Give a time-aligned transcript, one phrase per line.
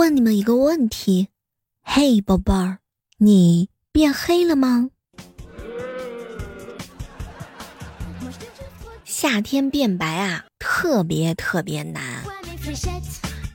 [0.00, 1.28] 问你们一个问题：
[1.82, 2.78] 嘿，宝贝儿，
[3.18, 4.88] 你变黑了吗？
[9.04, 12.24] 夏天变白啊，特别特别难。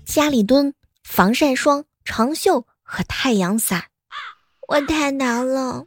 [0.05, 0.71] 家里蹲
[1.03, 3.85] 防晒霜、长袖和太阳伞，
[4.67, 5.83] 我太难了。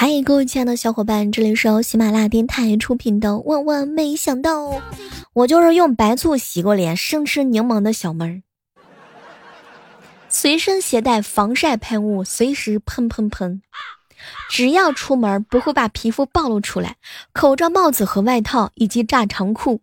[0.00, 4.66] 嗨，各位亲爱的小伙伴，这里是由喜马拉雅电台出品的《万万没想到》，
[5.32, 8.42] 我就是用白醋洗过脸、生吃柠檬的小妹儿，
[10.28, 13.60] 随身携带防晒喷雾，随时喷喷喷，
[14.48, 16.94] 只要出门不会把皮肤暴露出来，
[17.32, 19.80] 口罩、帽子和外套以及炸长裤。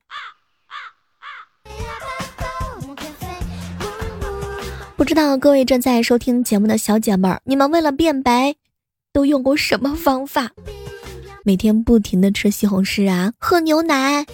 [4.95, 8.55] 不知道各位正在收听节目的小姐妹儿，你们为了变白？
[9.15, 10.51] 都用过什么方法？
[11.45, 14.25] 每天不停的吃西红柿啊，喝牛奶。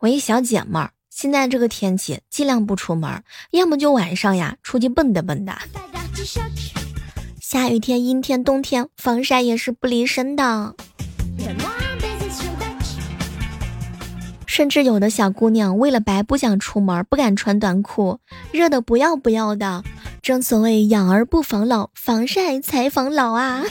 [0.00, 5.56] 我一小姐妹儿，现在这个天气尽量不出门，要么就晚上呀出去蹦跶蹦跶。
[7.40, 10.74] 下雨天、阴天、冬天，防晒也是不离身的。
[14.46, 18.18] 甚至有的小姑娘为了白不想出门，不敢穿短裤，
[18.52, 19.82] 热的不要不要的。
[20.26, 23.62] 正所谓养儿不防老，防晒才防老啊！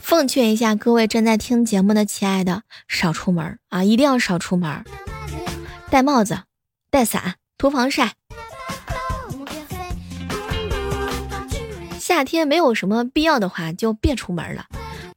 [0.00, 4.82] 奉劝一下各位正在听节目的亲爱的，少出门啊，一定要少出门，
[5.90, 6.44] 戴帽子、
[6.90, 8.14] 带伞、涂防晒。
[11.98, 14.64] 夏天没有什么必要的话，就别出门了。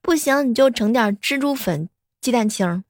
[0.01, 1.87] 不行，你就整点蜘蛛粉。
[2.19, 2.83] 鸡蛋清。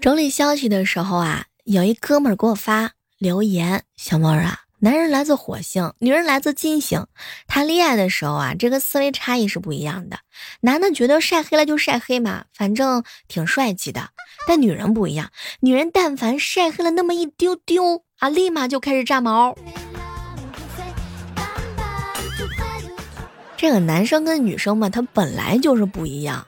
[0.00, 7.04] 整理消息的时候啊，有一哥们儿给我发留言：“小妹儿啊。”男人来自火星，女人来自金星。
[7.48, 10.20] 谈恋爱的时候啊，这个思维差异是不一样的。
[10.60, 14.10] 男的觉得晒黑了就晒黑嘛，反正挺帅气的。
[14.46, 19.56] 但女人不一样，女人但凡晒黑了那么一丢丢啊，立马就开始炸毛。
[23.56, 26.46] 这个男生跟女生嘛，他本来就是不一样。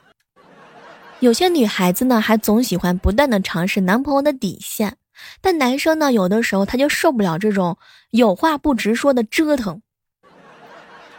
[1.21, 4.97] 有些女孩子呢，还总喜欢不断的尝试男朋友的底线。
[5.39, 7.77] 但男生呢，有的时候他就受不了这种
[8.09, 9.83] 有话不直说的折腾。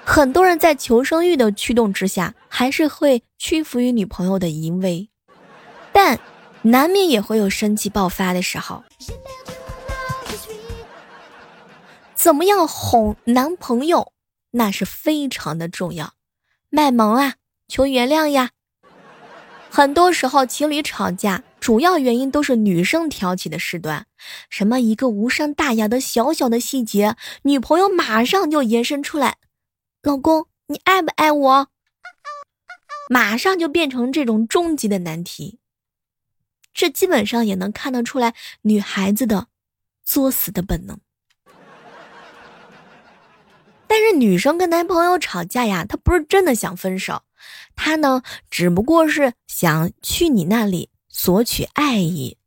[0.04, 5.08] 很多人在求生欲的驱动之下，还是会屈服于女朋友的淫威，
[5.92, 6.18] 但
[6.62, 8.82] 难免也会有生气爆发的时候。
[12.16, 14.12] 怎么样哄男朋友，
[14.50, 16.14] 那是非常的重要。
[16.70, 17.34] 卖萌啊，
[17.68, 18.50] 求原谅呀。
[19.74, 21.42] 很多时候情侣吵架。
[21.58, 24.04] 主要原因都是女生挑起的事端，
[24.50, 29.38] 什么一个无伤大雅的小小的细节，女朋友马上就延伸出来，
[30.02, 31.68] 老公你爱不爱我？
[33.08, 35.60] 马上就变成这种终极的难题，
[36.74, 39.46] 这基本上也能看得出来女孩子的
[40.04, 40.98] 作死的本能。
[43.86, 47.22] 但是女生跟男朋友吵架呀，她不是真的想分手，
[47.76, 50.90] 他呢只不过是想去你那里。
[51.14, 52.38] 索取爱意，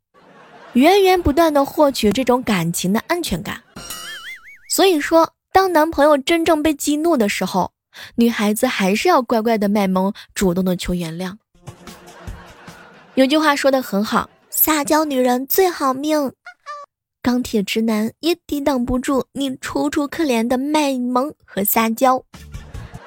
[0.74, 3.62] 源源不断的获取这种感情的安全感。
[4.72, 7.72] 所以说，当男朋友真正被激怒的时候，
[8.16, 11.38] 女孩子还是要乖乖的卖萌，主动的求原谅。
[13.14, 16.34] 有句话说的很好，撒娇女人最好命，
[17.22, 22.26] 钢铁直男也抵挡不住你楚楚可怜的卖萌和撒娇。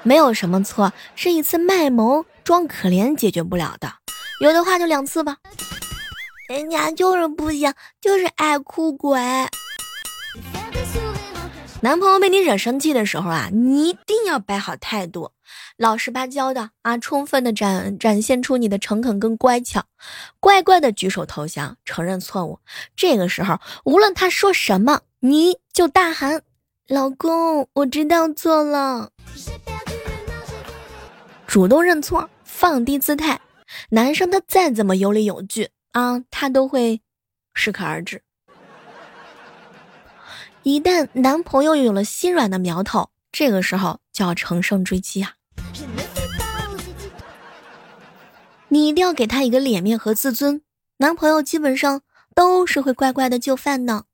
[0.02, 3.92] 没有什么错，是一次卖萌装可怜解决不了的。
[4.40, 5.36] 有的话就两次吧，
[6.48, 9.20] 人家就是不行，就是爱哭鬼。
[11.80, 15.30] 男朋友被你惹生气的时候啊，你一定要摆好态度，
[15.76, 19.84] 老实巴交的啊，充分的展展现出你的诚恳跟乖巧，
[20.40, 22.58] 乖乖的举手投降，承认错误。
[22.96, 26.42] 这个时候，无论他说什么，你就大喊
[26.88, 29.10] ：“老公，我知道错了。”
[31.48, 33.40] 主动认错，放低姿态。
[33.88, 37.00] 男生他再怎么有理有据啊，他都会
[37.54, 38.22] 适可而止。
[40.62, 45.36] 一旦男朋友有了心软的苗头，这个时候就要乘胜追击啊！
[48.68, 50.60] 你一定要给他一个脸面和自尊，
[50.98, 52.02] 男朋友基本上
[52.34, 54.04] 都是会乖乖的就范的。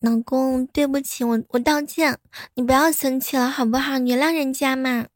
[0.00, 2.18] 老公，对不起，我我道歉，
[2.54, 3.92] 你不要生气了好不好？
[4.00, 5.06] 原谅人家嘛。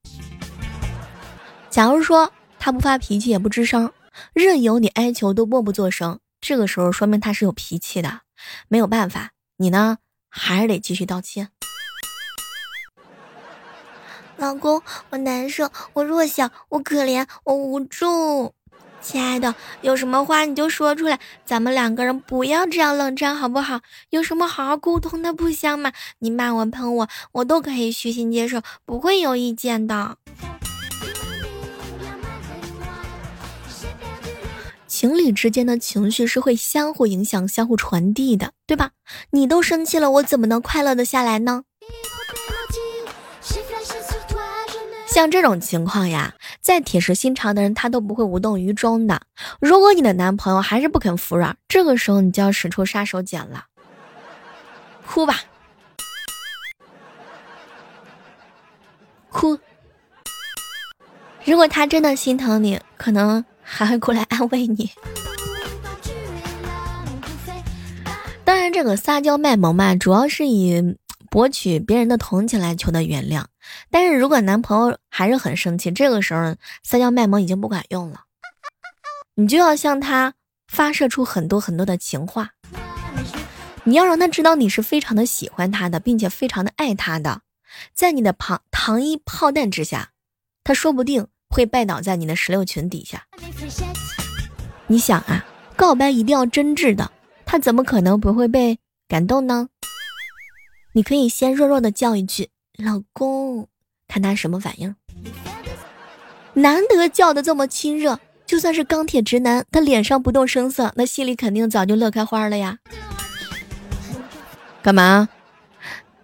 [1.73, 2.31] 假如说。
[2.65, 3.91] 他不发脾气也不吱声，
[4.33, 6.21] 任由你哀求都默不作声。
[6.41, 8.21] 这个时候说明他是有脾气的，
[8.69, 9.99] 没有办法，你呢
[10.31, 11.49] 还是得继续道歉。
[14.37, 14.81] 老公，
[15.11, 18.55] 我难受，我弱小，我可怜，我无助。
[19.01, 23.81] 亲爱的，有什么话你就说出来，咱们两个人不要这样冷战，好不好？
[24.11, 25.91] 有什么好好沟通的，不香吗？
[26.21, 30.17] 你骂我喷我，我都可以虚心接受，不会有意见的。
[35.03, 38.93] 情侣之间的情绪是会相互影响、相互传递的，对吧？
[39.31, 41.65] 你都生气了，我怎么能快乐的下来呢？
[45.09, 49.23] 像这种情况呀，再铁石心肠的人，他都不会无动于衷的。
[49.61, 53.65] 如果你的男朋友还是不肯服软，这个时候你就要使出杀手锏了，
[55.05, 55.41] 哭吧，
[59.31, 59.59] 哭。
[61.45, 63.45] 如果他真的心疼你，可能
[63.75, 64.91] 还会过来安慰你。
[68.45, 70.97] 当然，这个撒娇卖萌嘛，主要是以
[71.31, 73.45] 博取别人的同情来求的原谅。
[73.91, 78.25] 但是如果男朋友还是很生气，这个时候撒娇卖萌已经不管用了，
[79.37, 80.35] 你就要向他
[80.69, 82.51] 发射出很多很多的情话，
[83.85, 87.41] 你要让他知道你是非常的喜欢他的，并且非常的爱他的，
[87.95, 90.11] 在你的糖糖衣炮弹之下，
[90.63, 93.27] 他说不定会拜倒在你的石榴裙底下。
[94.87, 95.45] 你想啊，
[95.77, 97.13] 告白一定要真挚的，
[97.45, 99.69] 他怎么可能不会被感动呢？
[100.95, 102.49] 你可以先弱弱的叫一句。
[102.79, 103.69] 老公，
[104.09, 104.97] 看他什么反应。
[106.55, 112.79] 难得叫的这么亲热，就算是钢铁直男，他脸上不动声色，那心里肯定早就乐开花了呀。
[114.83, 115.29] 干嘛？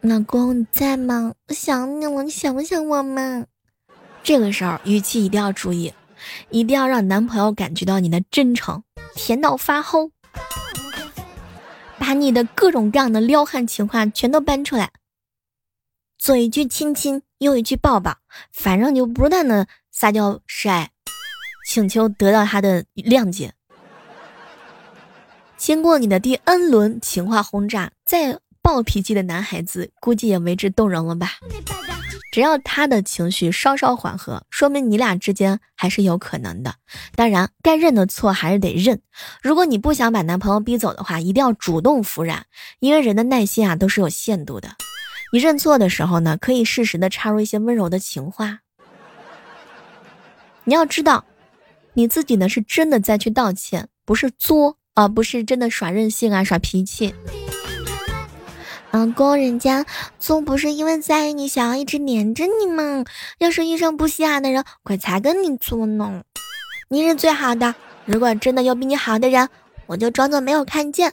[0.00, 1.32] 老公你在吗？
[1.48, 3.44] 我想你了，你想不想我吗？
[4.28, 5.90] 这个时候语气一定要注意，
[6.50, 8.82] 一定要让男朋友感觉到你的真诚，
[9.14, 10.10] 甜到发齁，
[11.98, 14.90] 把你的各种各样的撩汉情话全都搬出来。
[16.18, 18.18] 左一句亲亲，右一句抱抱，
[18.52, 20.90] 反正就不断的撒娇示爱，
[21.66, 23.54] 请求得到他的谅解。
[25.56, 31.30] 经过你的第 N 轮情话轰炸，再暴脾气的男孩子估计也为之动容了吧？
[32.30, 36.74] 只要他的情绪稍稍缓和，说明你俩之间还是有可能的。
[37.14, 39.00] 当然，该认的错还是得认。
[39.42, 42.46] 如果你不想把男朋友逼走的话，一定要主动服软，
[42.80, 44.76] 因为人的耐心啊都是有限度的。
[45.32, 48.60] 你认错的时候呢，可以适时的插入一些温柔的情话。
[50.64, 51.24] 你要知道，
[51.94, 57.14] 你自己呢是真的在去道歉，不是作啊，不是真的耍任性啊，耍脾气。
[58.98, 59.86] 老公，人家
[60.18, 63.04] 作不是因为在意你，想要一直黏着你吗？
[63.38, 66.24] 要是遇上不稀罕的人，鬼才跟你作呢。
[66.88, 69.48] 你是最好的，如果真的有比你好的人，
[69.86, 71.12] 我就装作没有看见。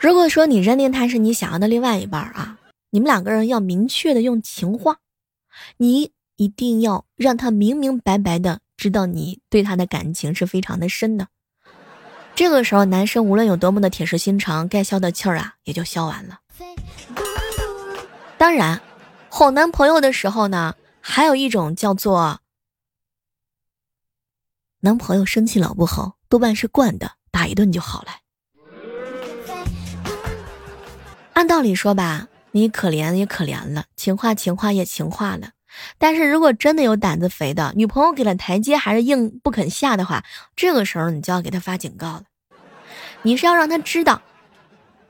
[0.00, 2.58] 如果说你认定他是你想要的另外一半啊，
[2.90, 4.96] 你们两个人要明确的用情话，
[5.76, 11.28] 你一定要让他明明白白的知道你对他的感情是非常的深的。
[12.36, 16.40] 这个时候，男生无论有多么的铁石心肠，该消的气儿啊也就消完了。
[18.36, 18.78] 当然，
[19.30, 22.40] 哄男朋友的时候呢，还有一种叫做
[24.80, 28.08] 男朋友生气老不哄，多半是惯的，打一顿就好了。
[31.32, 35.52] 按道理说吧，你可怜也可怜了，情话情话也情话了。
[35.98, 42.24] 但是如果真的有胆子肥的女朋友给了台阶还是硬不肯下的话，这个时候你就要给他发警告了。
[43.22, 44.22] 你是要让他知道，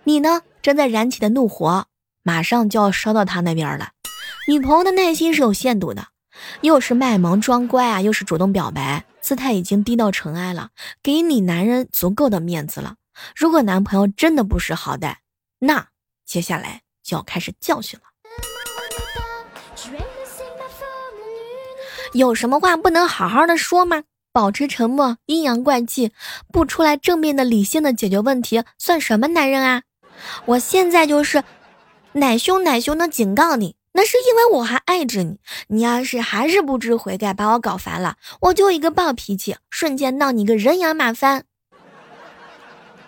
[0.04, 1.86] 你呢正在燃起的怒火
[2.22, 3.90] 马上就要烧到他那边了。
[4.48, 6.08] 女朋友的耐心是有限度的，
[6.60, 10.70] 又是卖萌装乖啊，又是主动表白，姿态已经低到尘埃了，
[11.02, 12.96] 给你男人足够的面子了。
[13.34, 15.16] 如果男朋友真的不识好歹，
[15.58, 15.88] 那。
[16.26, 18.06] 接下来就要开始教训了。
[22.16, 24.04] 有什么话不能好好的说吗？
[24.32, 26.12] 保持沉默，阴阳怪气，
[26.50, 29.82] 不出来正面的、理性的解决问题，算什么男人啊？
[30.46, 31.44] 我现在就是
[32.12, 35.38] 奶凶奶凶的警告你，那是因为我还爱着你。
[35.68, 41.44] 你要是还是不知悔改，把我搞烦了，我就一个暴脾气，瞬间闹你个人仰马翻。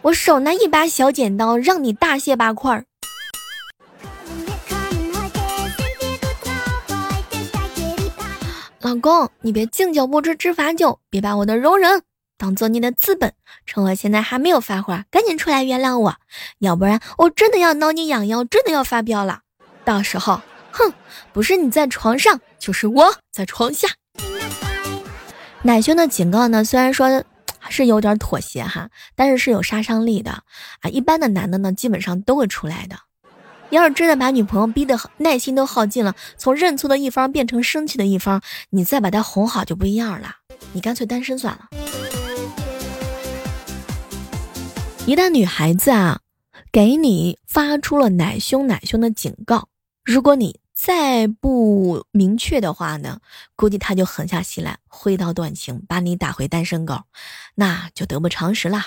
[0.03, 2.85] 我手拿一把小剪刀，让你大卸八块儿
[8.89, 12.01] 老公，你别敬酒不吃吃罚酒，别把我的容忍
[12.39, 13.35] 当做你的资本。
[13.67, 16.17] 趁我现在还没有发火，赶紧出来原谅我，
[16.61, 19.41] 要不然我真的要挠你痒痒，真的要发飙了。
[19.85, 20.41] 到时候，
[20.71, 20.91] 哼，
[21.35, 23.89] 不是你在床上，就是我在床下。
[25.65, 27.23] 奶兄的警告呢，虽然说
[27.69, 30.31] 是有点妥协哈，但是是有杀伤力的
[30.81, 30.89] 啊。
[30.91, 32.97] 一般的男的呢，基本上都会出来的。
[33.71, 40.37] 要是真的把女朋友逼得耐心都耗尽了，从认错的一方变成生气的一方，你再把她哄好就不一样了。
[40.73, 41.69] 你干脆单身算了。
[45.07, 46.21] 一旦女孩子啊，
[46.71, 49.69] 给你发出了奶凶奶凶的警告，
[50.05, 53.21] 如果你再不明确的话呢，
[53.57, 57.03] 估计她就狠下心来，挥刀断情，把你打回单身狗，
[57.55, 58.87] 那就得不偿失啦。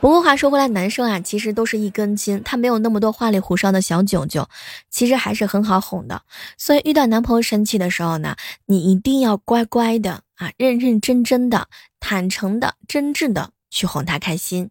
[0.00, 4.48] 不过话说回来，男生啊，其实都是一根筋，他没有那么多花里胡哨的小九九，
[4.90, 6.22] 其实还是很好哄的。
[6.56, 8.36] 所以遇到男朋友生气的时候呢，
[8.66, 13.50] 你一定要乖乖的啊，认认真真的、坦诚的、真挚的。
[13.68, 14.70] 去哄他开心。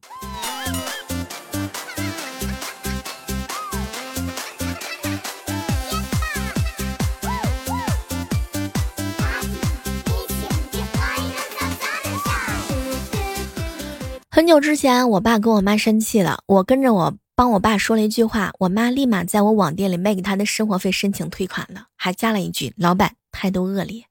[14.46, 24.04] 很久之前，我爸跟我妈生气了，我跟着我帮我爸说了一句话，我妈立马在我网店里卖给他的生活费申请退款了，还加了一句：“老板态度恶劣。”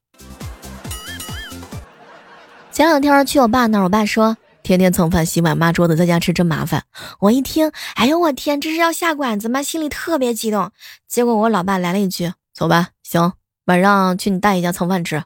[2.72, 4.36] 前两天去我爸那儿，我爸说。
[4.64, 6.82] 天天蹭饭、洗碗、抹桌子，在家吃真麻烦。
[7.20, 9.62] 我一听，哎呦我天，这是要下馆子吗？
[9.62, 10.72] 心里特别激动。
[11.06, 13.34] 结果我老爸来了一句：“走吧，行，
[13.66, 15.22] 晚上去你大爷家蹭饭吃。”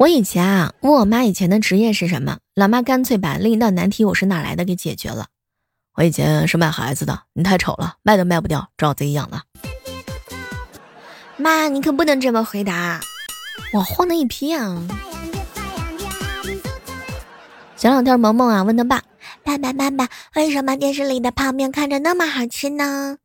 [0.00, 5.26] 我以前啊，问我妈以前的职业是什么，老妈干脆把另一道难题我是哪来的给解决了。
[5.94, 9.42] 我以前是卖孩子的，你太丑了，卖都卖不掉，只好自己养了。
[11.36, 12.98] 妈，你可不能这么回答，
[13.74, 14.82] 我慌的一批啊！
[17.76, 19.02] 前两天萌萌啊问他爸
[19.44, 23.18] ：“爸爸爸爸，为什么电视里的泡面看着那么好吃呢？”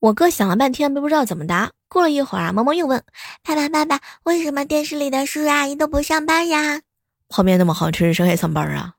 [0.00, 1.72] 我哥想了半天都，不知道怎么答。
[1.86, 3.02] 过了一会儿啊，萌萌又问
[3.44, 6.80] ：“爸爸爸爸，为什么电视里的叔叔阿姨都不上班呀？”
[7.28, 8.94] 泡面那么好吃，谁还上班啊？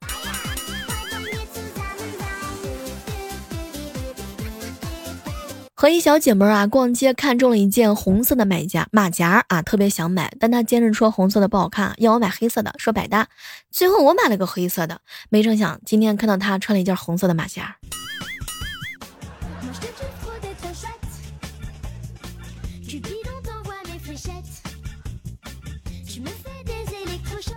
[5.74, 13.26] 和一小姐妹啊逛街，看中了一件红色的买家马甲啊，特别想买，但她坚持说红色的不好看，要我买黑色的，说百搭。
[13.72, 17.76] 最后我买了个黑色的，没成想今天看到她穿了一件红色的马甲。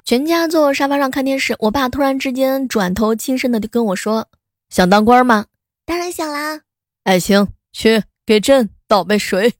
[0.04, 4.28] 全家坐沙发上看电视，我爸突然之间转头轻声的就跟我说
[4.70, 5.46] ：“想当官吗
[5.86, 6.62] ？”“当然想啦。
[7.04, 9.54] ”“爱情去。”给朕倒杯水。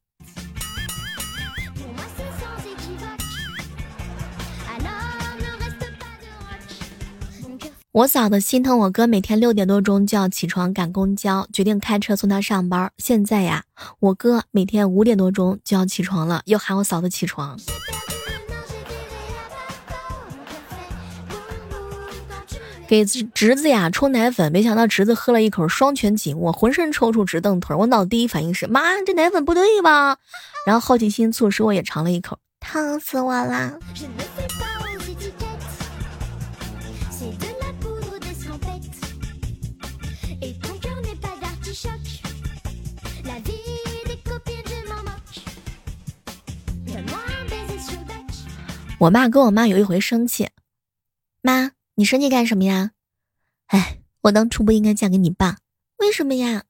[7.96, 12.92] 我嫂子心疼我哥，每天六点多钟就要起床赶公交，决定开车送他上班。
[12.98, 13.64] 现在呀，
[14.02, 17.58] 我哥每天五点多钟就要起床了，又喊我嫂子起床。
[22.86, 27.74] 给侄子呀冲奶粉，没想到侄子喝了一口，双拳紧握，浑身抽搐，直蹬腿。
[27.74, 30.18] 我脑第一反应是：妈，这奶粉不对吧？
[30.68, 33.80] 然后好奇心促使我也尝了一口，烫死我了。
[48.98, 50.50] 我爸跟我妈有一回生气，
[51.42, 51.72] 妈。
[51.98, 52.92] 你生气干什么呀？
[53.68, 55.60] 哎，我当初不应该嫁给你爸，
[56.00, 56.64] 为什么呀？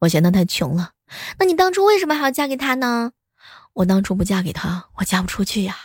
[0.00, 0.90] 我嫌他太穷了。
[1.38, 3.12] 那你当初为什么还要嫁给他呢？
[3.74, 5.76] 我当初不嫁给他，我嫁不出去呀。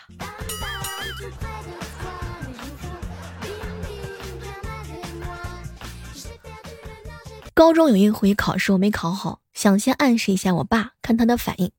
[7.53, 11.72] 高中有一回考试我没考好，想先暗示一下我爸，看他的反应。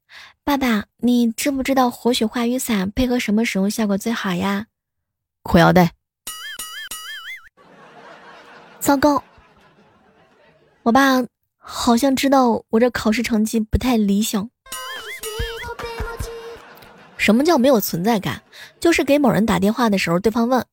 [0.43, 4.67] 爸爸，你知不知道活血化瘀散配合什么使用效果最好呀？
[5.45, 5.93] 裤腰带。
[8.81, 9.23] 糟糕，
[10.83, 11.25] 我爸
[11.57, 14.51] 好像知道我这考试成绩不太理想。
[17.17, 18.43] 什么叫没有存在感？
[18.81, 20.67] 就是给某人打电话的时候，对方问：“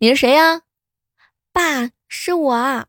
[0.00, 0.62] 你是谁呀
[1.54, 2.86] ？”“爸，是我。”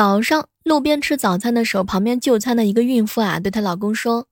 [0.00, 4.26] 早上路边吃早餐的时候，旁边就餐的一个孕妇啊，对她老公说。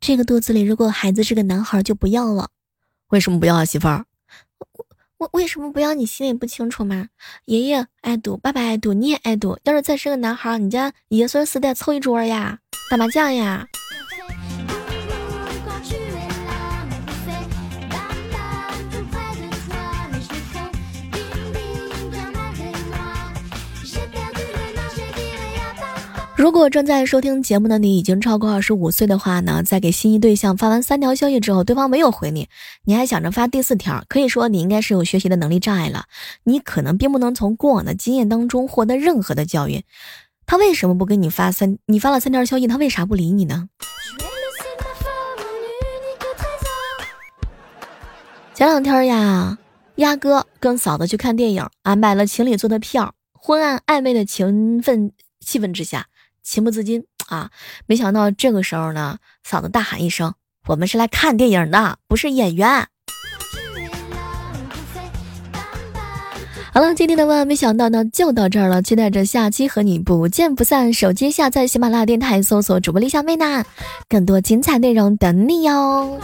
[0.00, 2.48] 这个肚子里如果孩子是个男孩，就不要了。
[3.08, 4.06] 为什么不要啊，媳妇儿？
[4.58, 4.86] 我
[5.18, 5.92] 我为什么不要？
[5.92, 7.08] 你心里不清楚吗？
[7.44, 9.58] 爷爷爱赌，爸爸爱赌，你也爱赌。
[9.64, 13.66] 要是再生个男孩，你家爷孙四代凑一桌呀，打麻将呀。
[26.44, 32.50] 如果正在收听节目的你已经超过二十五岁的话呢，在给心仪对象发完三条消息之后，对方没有回你，
[32.84, 36.04] 你还想着发第四条，可以说你应该是有学习的能力障碍了。
[36.42, 39.84] 你可能并不能从过往的经验当中获得任何的教育。
[40.44, 41.78] 他为什么不给你发三？
[41.86, 43.70] 你发了三条消息，他为啥不理你呢？
[48.52, 49.56] 前两天呀，
[49.94, 55.10] 鸭哥跟嫂子去看电影，啊，买了情侣座的票，昏暗暧昧的情分
[55.40, 56.08] 气氛之下。
[56.44, 57.50] 情不自禁啊！
[57.86, 60.34] 没想到这个时候呢，嫂子大喊一声
[60.68, 62.86] ：“我们是来看电影的，不是演员。”
[66.72, 68.82] 好了，今天的万万没想到呢，就到这儿了。
[68.82, 70.92] 期待着下期和你不见不散。
[70.92, 73.64] 手机下载喜马拉雅电台，搜索主播李小妹呢，
[74.08, 76.20] 更多精彩内容等你哟。